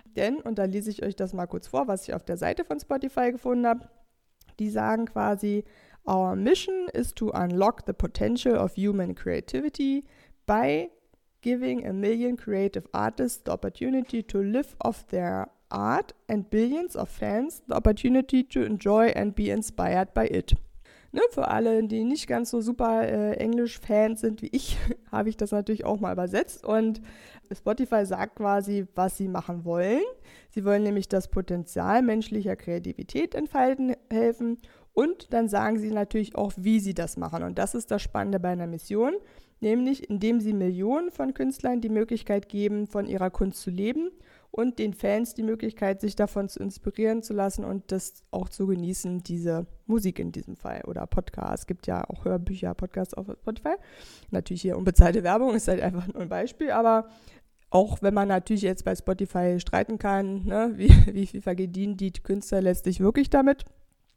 Denn, 0.05 0.37
und 0.37 0.59
da 0.59 0.65
lese 0.65 0.91
ich 0.91 1.03
euch 1.05 1.17
das 1.17 1.33
mal 1.33 1.47
kurz 1.47 1.69
vor, 1.69 1.89
was 1.89 2.07
ich 2.07 2.15
auf 2.15 2.25
der 2.25 2.37
Seite 2.37 2.65
von 2.65 2.79
Spotify 2.81 3.33
gefunden 3.33 3.67
habe, 3.67 3.89
die 4.59 4.71
sagen 4.71 5.07
quasi, 5.07 5.65
Our 6.09 6.37
mission 6.37 6.89
is 6.93 7.13
to 7.15 7.31
unlock 7.33 7.83
the 7.87 7.93
potential 7.93 8.57
of 8.57 8.77
human 8.77 9.15
creativity 9.15 10.05
by 10.47 10.89
giving 11.47 11.87
a 11.87 11.93
million 11.93 12.37
creative 12.37 12.89
artists 12.93 13.41
the 13.45 13.53
opportunity 13.53 14.21
to 14.21 14.43
live 14.43 14.75
off 14.81 15.07
their 15.11 15.47
art 15.71 16.13
and 16.29 16.51
billions 16.51 16.97
of 16.97 17.09
fans 17.09 17.63
the 17.69 17.75
opportunity 17.77 18.43
to 18.43 18.65
enjoy 18.65 19.13
and 19.15 19.37
be 19.37 19.49
inspired 19.51 20.13
by 20.13 20.27
it. 20.27 20.57
Ne, 21.13 21.21
für 21.31 21.47
alle, 21.47 21.85
die 21.85 22.03
nicht 22.03 22.27
ganz 22.27 22.51
so 22.51 22.61
super 22.61 23.05
äh, 23.05 23.37
Englisch-Fans 23.37 24.21
sind 24.21 24.43
wie 24.43 24.49
ich, 24.51 24.77
habe 25.13 25.29
ich 25.29 25.37
das 25.37 25.53
natürlich 25.53 25.85
auch 25.85 26.01
mal 26.01 26.13
übersetzt. 26.13 26.67
Und 26.67 27.01
Spotify 27.55 28.05
sagt 28.05 28.37
quasi, 28.37 28.87
was 28.97 29.17
sie 29.17 29.29
machen 29.29 29.65
wollen. 29.65 30.03
Sie 30.51 30.65
wollen 30.65 30.83
nämlich 30.83 31.09
das 31.09 31.29
Potenzial 31.29 32.03
menschlicher 32.03 32.57
Kreativität 32.57 33.37
entfalten 33.37 33.95
helfen. 34.11 34.59
Und 34.95 35.33
dann 35.33 35.49
sagen 35.49 35.79
sie 35.79 35.93
natürlich 35.93 36.35
auch, 36.35 36.53
wie 36.57 36.81
sie 36.81 36.95
das 36.95 37.17
machen. 37.17 37.45
Und 37.45 37.57
das 37.57 37.77
ist 37.77 37.93
das 37.93 38.03
Spannende 38.03 38.41
bei 38.41 38.49
einer 38.49 38.67
Mission, 38.67 39.15
nämlich 39.61 40.09
indem 40.09 40.41
sie 40.41 40.53
Millionen 40.53 41.11
von 41.11 41.35
Künstlern 41.35 41.81
die 41.81 41.89
Möglichkeit 41.89 42.49
geben, 42.49 42.87
von 42.87 43.07
ihrer 43.07 43.31
Kunst 43.31 43.63
zu 43.63 43.71
leben 43.71 44.11
und 44.51 44.79
den 44.79 44.95
Fans 44.95 45.35
die 45.35 45.43
Möglichkeit, 45.43 46.01
sich 46.01 46.17
davon 46.17 46.49
zu 46.49 46.61
inspirieren 46.61 47.23
zu 47.23 47.35
lassen 47.35 47.65
und 47.65 47.93
das 47.93 48.25
auch 48.31 48.49
zu 48.49 48.67
genießen, 48.67 49.23
diese 49.23 49.67
Musik 49.87 50.19
in 50.19 50.33
diesem 50.33 50.57
Fall 50.57 50.83
oder 50.87 51.07
Podcasts. 51.07 51.63
Es 51.63 51.67
gibt 51.67 51.87
ja 51.87 52.09
auch 52.09 52.25
Hörbücher, 52.25 52.75
Podcasts 52.75 53.15
auf 53.15 53.27
Spotify. 53.27 53.75
Natürlich 54.31 54.63
hier 54.63 54.79
unbezahlte 54.79 55.23
Werbung 55.23 55.55
ist 55.55 55.69
halt 55.69 55.81
einfach 55.81 56.07
nur 56.07 56.23
ein 56.23 56.29
Beispiel, 56.29 56.71
aber 56.71 57.09
auch 57.71 58.01
wenn 58.01 58.15
man 58.15 58.29
natürlich 58.29 58.63
jetzt 58.63 58.85
bei 58.85 58.95
Spotify 58.95 59.59
streiten 59.61 59.99
kann, 59.99 60.45
ne, 60.47 60.73
wie, 60.77 60.89
wie 61.13 61.27
viel 61.27 61.43
verdienen 61.43 61.97
die 61.97 62.13
Künstler 62.13 62.61
letztlich 62.63 63.01
wirklich 63.01 63.31
damit, 63.31 63.65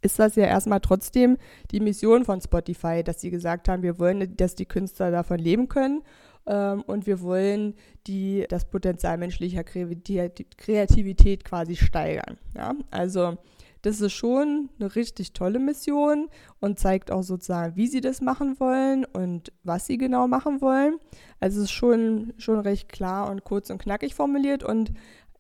ist 0.02 0.20
das 0.20 0.36
ja 0.36 0.46
erstmal 0.46 0.80
trotzdem 0.80 1.38
die 1.72 1.80
Mission 1.80 2.26
von 2.26 2.42
Spotify, 2.42 3.04
dass 3.04 3.22
sie 3.22 3.32
gesagt 3.32 3.68
haben, 3.68 3.84
wir 3.84 4.00
wollen, 4.00 4.36
dass 4.38 4.56
die 4.56 4.66
Künstler 4.66 5.12
davon 5.12 5.40
leben 5.40 5.68
können 5.68 6.04
ähm, 6.46 6.82
und 6.84 7.06
wir 7.06 7.22
wollen 7.22 7.76
die, 8.08 8.46
das 8.50 8.66
Potenzial 8.66 9.18
menschlicher 9.18 9.64
Kreativität 9.64 11.44
quasi 11.44 11.76
steigern. 11.76 12.38
Ja? 12.56 12.76
Also 12.92 13.38
das 13.82 14.02
ist 14.02 14.12
schon 14.12 14.70
eine 14.80 14.96
richtig 14.96 15.34
tolle 15.34 15.60
Mission 15.60 16.30
und 16.60 16.80
zeigt 16.80 17.12
auch 17.12 17.24
sozusagen, 17.24 17.78
wie 17.78 17.88
sie 17.88 18.02
das 18.02 18.20
machen 18.20 18.60
wollen 18.60 19.06
und 19.06 19.54
was 19.64 19.86
sie 19.86 19.98
genau 19.98 20.28
machen 20.28 20.60
wollen. 20.62 20.98
Also 21.40 21.60
es 21.60 21.66
ist 21.66 21.72
schon, 21.72 22.34
schon 22.38 22.60
recht 22.60 22.90
klar 22.90 23.30
und 23.30 23.44
kurz 23.44 23.70
und 23.70 23.82
knackig 23.82 24.16
formuliert 24.16 24.64
und 24.64 24.92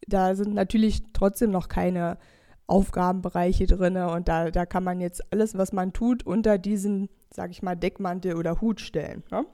da 0.07 0.35
sind 0.35 0.53
natürlich 0.53 1.03
trotzdem 1.13 1.51
noch 1.51 1.67
keine 1.67 2.17
Aufgabenbereiche 2.69 3.67
drin 3.67 3.97
und 3.97 4.27
da, 4.27 4.51
da 4.51 4.65
kann 4.65 4.83
man 4.83 5.01
jetzt 5.01 5.31
alles, 5.31 5.57
was 5.57 5.73
man 5.73 5.93
tut, 5.93 6.25
unter 6.25 6.57
diesen, 6.57 7.09
sag 7.33 7.51
ich 7.51 7.61
mal, 7.63 7.75
Deckmantel 7.75 8.35
oder 8.35 8.61
Hut 8.61 8.79
stellen. 8.79 9.23
Ne? 9.31 9.45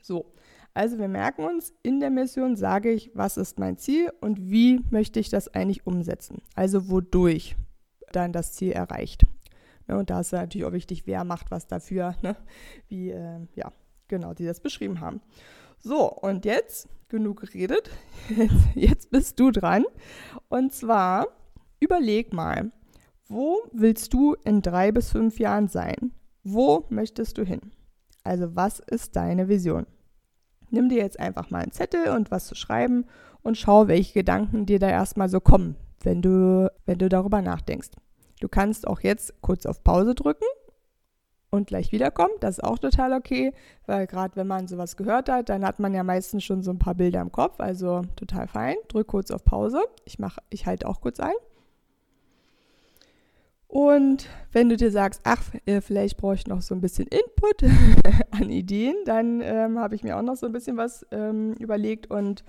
So, 0.00 0.32
also 0.74 0.98
wir 0.98 1.08
merken 1.08 1.44
uns, 1.44 1.72
in 1.82 2.00
der 2.00 2.10
Mission 2.10 2.56
sage 2.56 2.90
ich, 2.90 3.10
was 3.14 3.36
ist 3.36 3.58
mein 3.58 3.76
Ziel 3.76 4.10
und 4.20 4.50
wie 4.50 4.80
möchte 4.90 5.20
ich 5.20 5.28
das 5.28 5.48
eigentlich 5.48 5.86
umsetzen. 5.86 6.40
Also 6.54 6.88
wodurch 6.88 7.56
dann 8.12 8.32
das 8.32 8.52
Ziel 8.52 8.72
erreicht. 8.72 9.22
Ne, 9.86 9.98
und 9.98 10.10
da 10.10 10.20
ist 10.20 10.32
natürlich 10.32 10.66
auch 10.66 10.72
wichtig, 10.72 11.06
wer 11.06 11.24
macht 11.24 11.50
was 11.50 11.66
dafür, 11.66 12.14
ne? 12.22 12.36
wie, 12.88 13.10
äh, 13.10 13.46
ja, 13.54 13.72
genau, 14.08 14.32
die 14.32 14.46
das 14.46 14.60
beschrieben 14.60 15.00
haben. 15.00 15.20
So, 15.78 16.10
und 16.10 16.44
jetzt, 16.44 16.88
genug 17.08 17.40
geredet, 17.40 17.90
jetzt, 18.28 18.54
jetzt 18.74 19.10
bist 19.10 19.38
du 19.38 19.50
dran. 19.50 19.84
Und 20.48 20.72
zwar, 20.72 21.26
überleg 21.82 22.32
mal, 22.32 22.70
wo 23.28 23.58
willst 23.72 24.14
du 24.14 24.34
in 24.44 24.62
drei 24.62 24.92
bis 24.92 25.10
fünf 25.10 25.38
Jahren 25.38 25.68
sein? 25.68 26.12
Wo 26.44 26.86
möchtest 26.90 27.38
du 27.38 27.44
hin? 27.44 27.60
Also 28.24 28.54
was 28.54 28.78
ist 28.78 29.16
deine 29.16 29.48
Vision? 29.48 29.86
Nimm 30.70 30.88
dir 30.88 30.98
jetzt 30.98 31.18
einfach 31.18 31.50
mal 31.50 31.62
einen 31.62 31.72
Zettel 31.72 32.08
und 32.08 32.30
was 32.30 32.46
zu 32.46 32.54
schreiben 32.54 33.06
und 33.42 33.58
schau, 33.58 33.88
welche 33.88 34.14
Gedanken 34.14 34.64
dir 34.64 34.78
da 34.78 34.88
erstmal 34.88 35.28
so 35.28 35.40
kommen, 35.40 35.76
wenn 36.02 36.22
du, 36.22 36.70
wenn 36.86 36.98
du 36.98 37.08
darüber 37.08 37.42
nachdenkst. 37.42 37.90
Du 38.40 38.48
kannst 38.48 38.86
auch 38.86 39.00
jetzt 39.00 39.40
kurz 39.40 39.66
auf 39.66 39.82
Pause 39.82 40.14
drücken 40.14 40.46
und 41.50 41.66
gleich 41.66 41.92
wiederkommen. 41.92 42.32
Das 42.40 42.58
ist 42.58 42.64
auch 42.64 42.78
total 42.78 43.12
okay, 43.12 43.52
weil 43.86 44.06
gerade 44.06 44.36
wenn 44.36 44.46
man 44.46 44.66
sowas 44.68 44.96
gehört 44.96 45.28
hat, 45.28 45.48
dann 45.48 45.64
hat 45.64 45.78
man 45.78 45.94
ja 45.94 46.02
meistens 46.02 46.44
schon 46.44 46.62
so 46.62 46.70
ein 46.70 46.78
paar 46.78 46.94
Bilder 46.94 47.20
im 47.20 47.32
Kopf, 47.32 47.60
also 47.60 48.02
total 48.16 48.48
fein. 48.48 48.76
Drück 48.88 49.08
kurz 49.08 49.30
auf 49.30 49.44
Pause. 49.44 49.82
Ich 50.04 50.18
ich 50.50 50.66
halte 50.66 50.88
auch 50.88 51.00
kurz 51.00 51.20
ein. 51.20 51.34
Und 53.72 54.28
wenn 54.52 54.68
du 54.68 54.76
dir 54.76 54.90
sagst, 54.90 55.22
ach, 55.24 55.42
äh, 55.64 55.80
vielleicht 55.80 56.18
brauche 56.18 56.34
ich 56.34 56.46
noch 56.46 56.60
so 56.60 56.74
ein 56.74 56.82
bisschen 56.82 57.06
Input 57.06 57.62
an 58.30 58.50
Ideen, 58.50 58.94
dann 59.06 59.40
ähm, 59.40 59.78
habe 59.78 59.94
ich 59.94 60.02
mir 60.02 60.18
auch 60.18 60.22
noch 60.22 60.36
so 60.36 60.44
ein 60.44 60.52
bisschen 60.52 60.76
was 60.76 61.06
ähm, 61.10 61.54
überlegt. 61.54 62.10
Und 62.10 62.44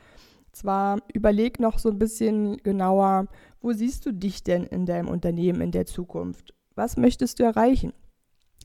zwar 0.52 1.00
überleg 1.14 1.62
noch 1.62 1.80
so 1.80 1.88
ein 1.88 1.98
bisschen 1.98 2.58
genauer, 2.58 3.28
wo 3.62 3.72
siehst 3.72 4.06
du 4.06 4.12
dich 4.12 4.44
denn 4.44 4.66
in 4.66 4.86
deinem 4.86 5.08
Unternehmen 5.08 5.62
in 5.62 5.72
der 5.72 5.86
Zukunft? 5.86 6.54
Was 6.76 6.98
möchtest 6.98 7.40
du 7.40 7.44
erreichen? 7.44 7.94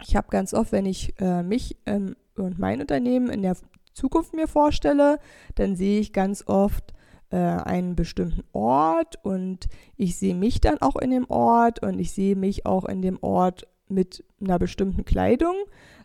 Ich 0.05 0.17
habe 0.17 0.27
ganz 0.29 0.53
oft, 0.53 0.73
wenn 0.73 0.87
ich 0.87 1.15
äh, 1.21 1.45
mich 1.45 1.77
ähm, 1.87 2.17
und 2.35 2.59
mein 2.59 2.81
Unternehmen 2.81 3.31
in 3.31 3.43
der 3.43 3.57
Zukunft 3.95 4.35
mir 4.35 4.49
vorstelle, 4.49 5.21
dann 5.55 5.77
sehe 5.77 6.01
ich 6.01 6.13
ganz 6.13 6.43
oft, 6.49 6.93
äh, 7.31 7.37
einen 7.37 7.97
bestimmten 7.97 8.45
Ort 8.53 9.23
und 9.25 9.69
ich 9.97 10.17
sehe 10.17 10.35
mich 10.35 10.61
dann 10.61 10.79
auch 10.79 10.97
in 10.97 11.11
dem 11.11 11.29
Ort 11.29 11.83
und 11.83 11.99
ich 11.99 12.13
sehe 12.13 12.37
mich 12.37 12.67
auch 12.67 12.85
in 12.85 13.03
dem 13.03 13.19
Ort 13.23 13.67
mit 13.89 14.25
einer 14.41 14.59
bestimmten 14.59 15.05
Kleidung 15.05 15.55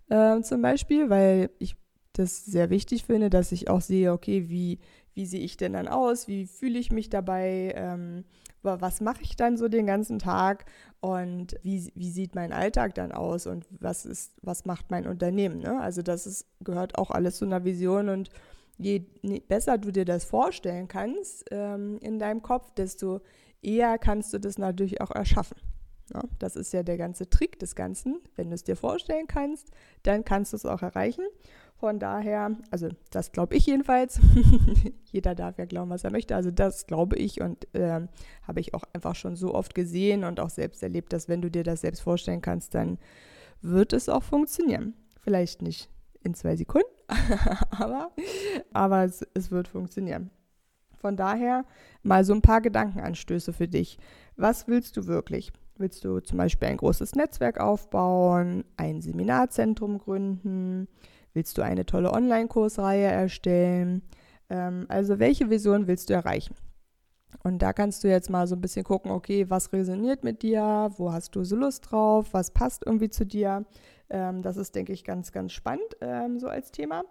äh, 0.10 0.42
zum 0.42 0.62
Beispiel, 0.62 1.10
weil 1.10 1.50
ich 1.60 1.75
das 2.13 2.46
sehr 2.46 2.70
wichtig 2.70 3.06
finde, 3.06 3.30
dass 3.30 3.51
ich 3.51 3.70
auch 3.70 3.82
sehe, 3.82 4.12
okay, 4.12 4.50
wie, 4.50 4.80
wie 5.13 5.25
sehe 5.25 5.42
ich 5.42 5.58
denn 5.58 5.74
dann 5.74 5.88
aus, 5.88 6.27
wie 6.27 6.46
fühle 6.46 6.80
ich 6.80 6.92
mich 6.92 7.10
dabei, 7.10 7.74
ähm, 7.75 8.24
was 8.62 9.01
mache 9.01 9.24
ich 9.24 9.36
dann 9.36 9.58
so 9.58 9.68
den 9.68 9.86
ganzen 9.86 10.20
Tag 10.20 10.65
und 11.01 11.58
wie, 11.63 11.92
wie 11.96 12.10
sieht 12.10 12.34
mein 12.34 12.53
Alltag 12.53 12.96
dann 12.96 13.12
aus 13.12 13.46
und 13.46 13.65
was 13.70 14.06
ist, 14.06 14.36
was 14.42 14.63
macht 14.63 14.89
mein 14.89 15.06
Unternehmen. 15.06 15.60
Ne? 15.60 15.82
Also 15.82 16.01
das 16.01 16.25
ist, 16.25 16.48
gehört 16.62 16.98
auch 16.98 17.12
alles 17.12 17.38
zu 17.38 17.46
einer 17.46 17.65
Vision 17.65 18.08
und 18.08 18.30
je 18.77 19.03
besser 19.48 19.77
du 19.77 19.92
dir 19.92 20.06
das 20.06 20.25
vorstellen 20.25 20.88
kannst 20.88 21.46
ähm, 21.51 22.00
in 22.01 22.20
deinem 22.20 22.42
Kopf, 22.42 22.72
desto 22.72 23.22
eher 23.62 23.98
kannst 23.98 24.34
du 24.34 24.39
das 24.39 24.58
natürlich 24.58 25.01
auch 25.01 25.12
erschaffen. 25.12 25.58
Ja, 26.13 26.22
das 26.39 26.56
ist 26.56 26.74
ja 26.74 26.84
der 26.84 26.98
ganze 26.98 27.30
Trick 27.30 27.60
des 27.60 27.75
Ganzen. 27.75 28.20
Wenn 28.36 28.50
du 28.50 28.56
es 28.56 28.63
dir 28.63 28.75
vorstellen 28.75 29.27
kannst, 29.27 29.72
dann 30.03 30.25
kannst 30.25 30.51
du 30.51 30.58
es 30.58 30.65
auch 30.65 30.82
erreichen. 30.82 31.24
Von 31.75 32.00
daher, 32.00 32.58
also 32.72 32.89
das 33.10 33.32
glaube 33.32 33.56
ich 33.56 33.65
jedenfalls. 33.65 34.20
Jeder 35.12 35.34
darf 35.34 35.58
ja 35.58 35.65
glauben, 35.65 35.89
was 35.89 36.03
er 36.03 36.12
möchte. 36.12 36.36
Also 36.36 36.51
das 36.51 36.88
glaube 36.88 37.15
ich 37.15 37.42
und 37.42 37.68
ähm, 37.74 38.10
habe 38.46 38.60
ich 38.60 38.74
auch 38.74 38.84
einfach 38.94 39.15
schon 39.15 39.36
so 39.36 39.53
oft 39.53 39.75
gesehen 39.75 40.24
und 40.24 40.39
auch 40.39 40.50
selbst 40.50 40.84
erlebt, 40.84 41.13
dass 41.13 41.30
wenn 41.30 41.42
du 41.42 41.50
dir 41.50 41.63
das 41.63 41.82
selbst 41.82 42.01
vorstellen 42.01 42.42
kannst, 42.42 42.75
dann 42.75 43.00
wird 43.62 43.94
es 43.94 44.10
auch 44.10 44.24
funktionieren. 44.24 44.94
Vielleicht 45.22 45.62
nicht 45.62 45.89
in 46.22 46.34
zwei 46.34 46.56
Sekunden, 46.56 46.88
aber, 47.72 48.12
aber 48.74 49.03
es, 49.03 49.25
es 49.34 49.51
wird 49.51 49.67
funktionieren. 49.67 50.29
Von 50.98 51.17
daher 51.17 51.65
mal 52.01 52.24
so 52.24 52.34
ein 52.34 52.41
paar 52.41 52.62
Gedankenanstöße 52.62 53.51
für 53.53 53.67
dich. 53.67 53.98
Was 54.38 54.67
willst 54.67 54.98
du 54.98 55.08
wirklich? 55.08 55.51
Willst 55.77 56.05
du 56.05 56.20
zum 56.20 56.38
Beispiel 56.38 56.70
ein 56.70 56.77
großes 56.77 57.15
Netzwerk 57.15 57.60
aufbauen, 57.60 58.63
ein 58.77 59.01
Seminarzentrum 59.01 59.98
gründen? 59.98 60.88
Willst 61.34 61.58
du 61.58 61.63
eine 61.63 61.86
tolle 61.86 62.13
Online-Kursreihe 62.13 63.08
erstellen? 63.08 64.03
Ähm, 64.50 64.86
also 64.88 65.20
welche 65.20 65.50
Vision 65.50 65.88
willst 65.88 66.10
du 66.10 66.13
erreichen? 66.13 66.55
Und 67.42 67.60
da 67.62 67.74
kannst 67.74 68.04
du 68.04 68.10
jetzt 68.10 68.30
mal 68.30 68.48
so 68.48 68.56
ein 68.56 68.62
bisschen 68.62 68.84
gucken, 68.84 69.12
okay, 69.12 69.50
was 69.50 69.74
resoniert 69.74 70.24
mit 70.24 70.42
dir? 70.44 70.92
Wo 70.98 71.12
hast 71.12 71.36
du 71.36 71.44
so 71.44 71.56
Lust 71.56 71.92
drauf? 71.92 72.28
Was 72.32 72.52
passt 72.52 72.84
irgendwie 72.86 73.10
zu 73.10 73.25
dir? 73.25 73.66
Ähm, 74.10 74.42
das 74.42 74.58
ist, 74.58 74.75
denke 74.75 74.94
ich, 74.94 75.04
ganz, 75.04 75.32
ganz 75.32 75.52
spannend 75.52 75.98
ähm, 76.02 76.40
so 76.40 76.48
als 76.48 76.72
Thema. 76.72 77.04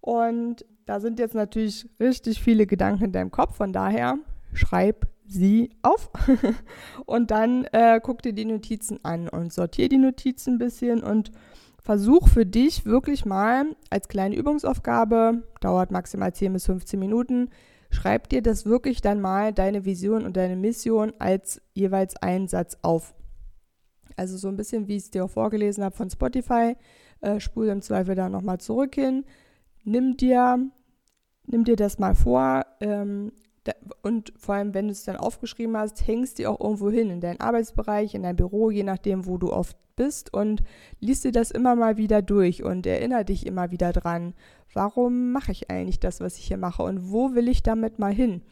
Und 0.00 0.64
da 0.86 1.00
sind 1.00 1.18
jetzt 1.18 1.34
natürlich 1.34 1.88
richtig 2.00 2.42
viele 2.42 2.66
Gedanken 2.66 3.04
in 3.04 3.12
deinem 3.12 3.30
Kopf. 3.30 3.56
Von 3.56 3.72
daher 3.72 4.18
schreib 4.52 5.06
sie 5.26 5.70
auf 5.82 6.10
und 7.06 7.30
dann 7.30 7.64
äh, 7.72 8.00
guck 8.02 8.22
dir 8.22 8.32
die 8.32 8.46
Notizen 8.46 8.98
an 9.04 9.28
und 9.28 9.52
sortiere 9.52 9.90
die 9.90 9.98
Notizen 9.98 10.54
ein 10.54 10.58
bisschen 10.58 11.02
und 11.02 11.30
versuch 11.80 12.28
für 12.28 12.46
dich 12.46 12.86
wirklich 12.86 13.24
mal 13.24 13.76
als 13.90 14.08
kleine 14.08 14.36
Übungsaufgabe, 14.36 15.42
dauert 15.60 15.90
maximal 15.90 16.32
10 16.32 16.52
bis 16.52 16.66
15 16.66 16.98
Minuten, 16.98 17.50
schreib 17.90 18.28
dir 18.28 18.42
das 18.42 18.66
wirklich 18.66 19.00
dann 19.00 19.20
mal, 19.20 19.52
deine 19.52 19.84
Vision 19.84 20.24
und 20.24 20.36
deine 20.36 20.56
Mission 20.56 21.12
als 21.18 21.60
jeweils 21.74 22.16
einen 22.16 22.48
Satz 22.48 22.76
auf. 22.82 23.14
Also 24.16 24.36
so 24.36 24.48
ein 24.48 24.56
bisschen, 24.56 24.88
wie 24.88 24.96
ich 24.96 25.04
es 25.04 25.10
dir 25.10 25.24
auch 25.24 25.30
vorgelesen 25.30 25.84
habe 25.84 25.96
von 25.96 26.10
Spotify, 26.10 26.76
äh, 27.20 27.40
spul 27.40 27.68
im 27.68 27.82
Zweifel 27.82 28.14
da 28.14 28.28
nochmal 28.28 28.58
zurück 28.58 28.94
hin, 28.94 29.24
nimm 29.84 30.16
dir, 30.16 30.58
nimm 31.46 31.64
dir 31.64 31.76
das 31.76 31.98
mal 31.98 32.14
vor, 32.14 32.66
ähm, 32.80 33.32
und 34.02 34.32
vor 34.36 34.54
allem, 34.54 34.74
wenn 34.74 34.86
du 34.86 34.92
es 34.92 35.04
dann 35.04 35.16
aufgeschrieben 35.16 35.76
hast, 35.76 36.06
hängst 36.06 36.38
du 36.38 36.48
auch 36.48 36.60
irgendwo 36.60 36.90
hin, 36.90 37.10
in 37.10 37.20
deinen 37.20 37.40
Arbeitsbereich, 37.40 38.14
in 38.14 38.22
dein 38.22 38.36
Büro, 38.36 38.70
je 38.70 38.82
nachdem, 38.82 39.26
wo 39.26 39.38
du 39.38 39.52
oft 39.52 39.76
bist 39.96 40.32
und 40.32 40.62
liest 41.00 41.24
dir 41.24 41.32
das 41.32 41.50
immer 41.50 41.76
mal 41.76 41.96
wieder 41.96 42.22
durch 42.22 42.62
und 42.62 42.86
erinnere 42.86 43.24
dich 43.24 43.46
immer 43.46 43.70
wieder 43.70 43.92
dran, 43.92 44.32
warum 44.72 45.32
mache 45.32 45.52
ich 45.52 45.70
eigentlich 45.70 46.00
das, 46.00 46.20
was 46.20 46.38
ich 46.38 46.46
hier 46.46 46.56
mache 46.56 46.82
und 46.82 47.10
wo 47.10 47.34
will 47.34 47.48
ich 47.48 47.62
damit 47.62 47.98
mal 47.98 48.12
hin? 48.12 48.42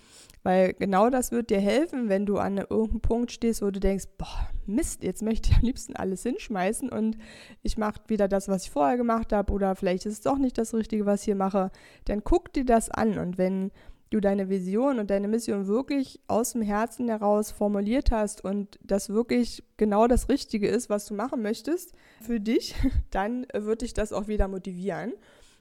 Weil 0.42 0.75
genau 0.75 1.10
das 1.10 1.32
wird 1.32 1.50
dir 1.50 1.60
helfen, 1.60 2.08
wenn 2.08 2.25
du 2.25 2.38
an 2.38 2.58
irgendeinem 2.58 3.00
Punkt 3.00 3.32
stehst, 3.32 3.62
wo 3.62 3.70
du 3.70 3.80
denkst, 3.80 4.04
boah, 4.16 4.48
Mist, 4.66 5.02
jetzt 5.02 5.22
möchte 5.22 5.50
ich 5.50 5.56
am 5.56 5.62
liebsten 5.62 5.96
alles 5.96 6.22
hinschmeißen 6.22 6.88
und 6.88 7.16
ich 7.62 7.78
mache 7.78 8.00
wieder 8.08 8.28
das, 8.28 8.48
was 8.48 8.64
ich 8.64 8.70
vorher 8.70 8.96
gemacht 8.96 9.32
habe 9.32 9.52
oder 9.52 9.75
vielleicht 9.75 10.06
ist 10.06 10.12
es 10.12 10.20
doch 10.20 10.38
nicht 10.38 10.58
das 10.58 10.75
Richtige, 10.75 11.06
was 11.06 11.20
ich 11.20 11.26
hier 11.26 11.36
mache. 11.36 11.70
Dann 12.04 12.22
guck 12.22 12.52
dir 12.52 12.64
das 12.64 12.90
an 12.90 13.18
und 13.18 13.38
wenn 13.38 13.72
du 14.10 14.20
deine 14.20 14.48
Vision 14.48 14.98
und 14.98 15.10
deine 15.10 15.28
Mission 15.28 15.66
wirklich 15.66 16.20
aus 16.28 16.52
dem 16.52 16.62
Herzen 16.62 17.08
heraus 17.08 17.50
formuliert 17.50 18.10
hast 18.10 18.44
und 18.44 18.78
das 18.82 19.08
wirklich 19.08 19.64
genau 19.76 20.06
das 20.06 20.28
Richtige 20.28 20.68
ist, 20.68 20.88
was 20.88 21.06
du 21.06 21.14
machen 21.14 21.42
möchtest 21.42 21.92
für 22.22 22.40
dich, 22.40 22.75
dann 23.10 23.46
wird 23.52 23.82
dich 23.82 23.94
das 23.94 24.12
auch 24.12 24.28
wieder 24.28 24.48
motivieren. 24.48 25.12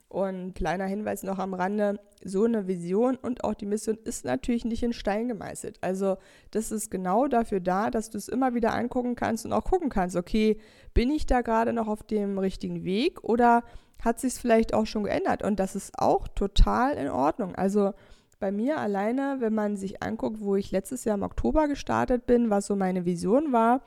Und 0.08 0.54
kleiner 0.54 0.86
Hinweis 0.86 1.24
noch 1.24 1.40
am 1.40 1.54
Rande, 1.56 2.00
so 2.24 2.46
eine 2.46 2.68
Vision 2.68 3.16
und 3.16 3.44
auch 3.44 3.56
die 3.56 3.66
Mission 3.66 3.98
ist 4.04 4.24
natürlich 4.24 4.64
nicht 4.64 4.84
in 4.84 4.94
Stein 4.94 5.28
gemeißelt. 5.28 5.80
Also 5.82 6.18
das 6.52 6.72
ist 6.72 6.90
genau 6.90 7.28
dafür 7.28 7.60
da, 7.60 7.90
dass 7.90 8.12
du 8.12 8.18
es 8.18 8.30
immer 8.30 8.54
wieder 8.54 8.74
angucken 8.74 9.16
kannst 9.16 9.46
und 9.46 9.52
auch 9.52 9.64
gucken 9.64 9.90
kannst, 9.90 10.16
okay, 10.16 10.58
bin 10.94 11.10
ich 11.10 11.26
da 11.26 11.42
gerade 11.42 11.74
noch 11.74 11.88
auf 11.88 12.04
dem 12.04 12.38
richtigen 12.38 12.84
Weg 12.84 13.24
oder 13.24 13.64
hat 14.00 14.20
sich 14.20 14.34
es 14.34 14.40
vielleicht 14.40 14.74
auch 14.74 14.86
schon 14.86 15.04
geändert? 15.04 15.44
Und 15.44 15.60
das 15.60 15.76
ist 15.76 15.98
auch 15.98 16.28
total 16.30 16.94
in 16.94 17.10
Ordnung. 17.10 17.56
Also 17.56 17.94
bei 18.46 18.52
mir 18.52 18.78
alleine, 18.78 19.38
wenn 19.40 19.56
man 19.56 19.76
sich 19.76 20.04
anguckt, 20.04 20.40
wo 20.40 20.56
ich 20.56 20.70
letztes 20.70 21.04
Jahr 21.04 21.18
im 21.18 21.24
Oktober 21.24 21.68
gestartet 21.68 22.28
bin, 22.28 22.52
was 22.52 22.68
so 22.68 22.76
meine 22.76 23.04
Vision 23.04 23.52
war, 23.52 23.82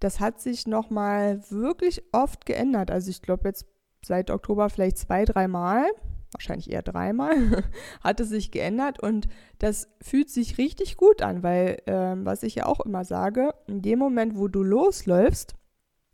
das 0.00 0.18
hat 0.18 0.40
sich 0.40 0.66
nochmal 0.66 1.42
wirklich 1.50 2.02
oft 2.12 2.46
geändert. 2.46 2.90
Also 2.90 3.10
ich 3.10 3.20
glaube 3.20 3.46
jetzt 3.46 3.66
seit 4.02 4.30
Oktober 4.30 4.70
vielleicht 4.70 4.96
zwei, 4.96 5.26
dreimal, 5.26 5.84
wahrscheinlich 6.32 6.72
eher 6.72 6.80
dreimal, 6.80 7.64
hat 8.02 8.18
es 8.20 8.30
sich 8.30 8.50
geändert 8.50 8.98
und 8.98 9.28
das 9.58 9.90
fühlt 10.00 10.30
sich 10.30 10.56
richtig 10.56 10.96
gut 10.96 11.20
an, 11.20 11.42
weil, 11.42 11.82
äh, 11.84 12.14
was 12.24 12.42
ich 12.44 12.54
ja 12.54 12.64
auch 12.64 12.80
immer 12.80 13.04
sage, 13.04 13.50
in 13.66 13.82
dem 13.82 13.98
Moment, 13.98 14.38
wo 14.38 14.48
du 14.48 14.62
losläufst, 14.62 15.54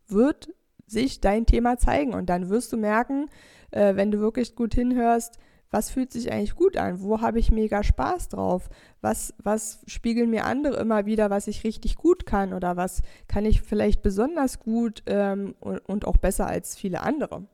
wird 0.08 0.52
sich 0.84 1.20
dein 1.20 1.46
Thema 1.46 1.78
zeigen 1.78 2.12
und 2.12 2.28
dann 2.28 2.48
wirst 2.48 2.72
du 2.72 2.76
merken, 2.76 3.30
äh, 3.70 3.94
wenn 3.94 4.10
du 4.10 4.18
wirklich 4.18 4.56
gut 4.56 4.74
hinhörst, 4.74 5.38
was 5.75 5.90
fühlt 5.90 6.12
sich 6.12 6.31
eigentlich 6.31 6.54
gut 6.54 6.76
an? 6.76 7.02
Wo 7.02 7.21
habe 7.21 7.40
ich 7.40 7.50
mega 7.50 7.83
Spaß 7.83 8.28
drauf? 8.28 8.71
Was, 9.00 9.35
was 9.43 9.81
spiegeln 9.88 10.31
mir 10.31 10.45
andere 10.45 10.76
immer 10.76 11.04
wieder, 11.04 11.31
was 11.31 11.49
ich 11.49 11.64
richtig 11.64 11.97
gut 11.97 12.26
kann 12.26 12.54
oder 12.54 12.76
was 12.76 13.02
kann 13.26 13.45
ich 13.45 13.61
vielleicht 13.61 14.00
besonders 14.00 14.61
gut 14.61 15.02
ähm, 15.07 15.57
und, 15.59 15.78
und, 15.78 16.07
auch 16.07 16.16
besser 16.16 16.47
als 16.47 16.76
viele 16.76 17.02
andere? 17.02 17.49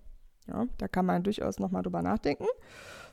Ja, 0.48 0.66
da 0.76 0.86
kann 0.86 1.06
man 1.06 1.22
durchaus 1.22 1.58
nochmal 1.58 1.82
drüber 1.82 2.02
nachdenken. 2.02 2.44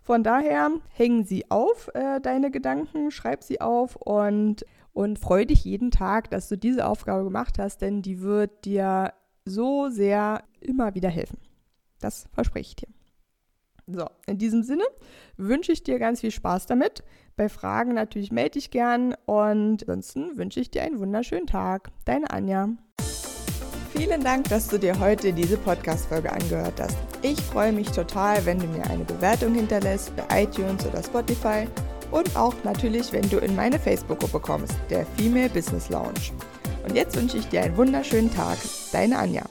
Von 0.01 0.23
daher 0.23 0.71
hängen 0.89 1.23
sie 1.23 1.49
auf, 1.49 1.89
äh, 1.93 2.19
deine 2.19 2.51
Gedanken, 2.51 3.09
schreib 3.09 3.43
sie 3.43 3.61
auf 3.61 3.95
und, 3.95 4.65
und 4.91 5.19
freu 5.19 5.45
dich 5.45 5.63
jeden 5.63 5.89
Tag, 5.89 6.29
dass 6.31 6.49
du 6.49 6.57
diese 6.57 6.85
Aufgabe 6.85 7.23
gemacht 7.23 7.59
hast, 7.59 7.81
denn 7.81 8.01
die 8.01 8.19
wird 8.19 8.65
dir 8.65 9.13
so 9.45 9.87
sehr 9.87 10.43
immer 10.59 10.95
wieder 10.95 11.09
helfen. 11.09 11.37
Das 12.01 12.27
verspreche 12.33 12.71
ich 12.71 12.75
dir. 12.75 12.96
So, 13.89 14.05
in 14.25 14.37
diesem 14.37 14.63
Sinne 14.63 14.83
wünsche 15.37 15.71
ich 15.71 15.81
dir 15.81 15.97
ganz 15.97 16.19
viel 16.19 16.31
Spaß 16.31 16.65
damit. 16.65 17.03
Bei 17.37 17.47
Fragen 17.47 17.93
natürlich 17.93 18.31
melde 18.31 18.51
dich 18.51 18.69
gern 18.69 19.15
und 19.25 19.87
ansonsten 19.87 20.37
wünsche 20.37 20.59
ich 20.59 20.69
dir 20.71 20.83
einen 20.83 20.99
wunderschönen 20.99 21.47
Tag. 21.47 21.89
Deine 22.03 22.29
Anja. 22.31 22.69
Vielen 23.95 24.21
Dank, 24.21 24.49
dass 24.49 24.67
du 24.67 24.77
dir 24.77 24.99
heute 24.99 25.31
diese 25.31 25.57
Podcast-Folge 25.57 26.31
angehört 26.31 26.79
hast. 26.81 26.97
Ich 27.21 27.41
freue 27.41 27.71
mich 27.71 27.89
total, 27.89 28.45
wenn 28.45 28.59
du 28.59 28.67
mir 28.67 28.85
eine 28.87 29.05
Bewertung 29.05 29.55
hinterlässt 29.55 30.11
bei 30.15 30.43
iTunes 30.43 30.85
oder 30.85 31.01
Spotify 31.01 31.65
und 32.11 32.35
auch 32.35 32.53
natürlich, 32.63 33.11
wenn 33.13 33.27
du 33.29 33.37
in 33.37 33.55
meine 33.55 33.79
Facebook-Gruppe 33.79 34.39
kommst, 34.39 34.75
der 34.89 35.05
Female 35.17 35.49
Business 35.49 35.89
Lounge. 35.89 36.31
Und 36.85 36.95
jetzt 36.95 37.15
wünsche 37.15 37.37
ich 37.37 37.47
dir 37.47 37.61
einen 37.61 37.77
wunderschönen 37.77 38.33
Tag. 38.33 38.57
Deine 38.91 39.17
Anja. 39.17 39.43